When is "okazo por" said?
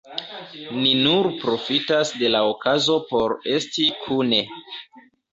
2.53-3.35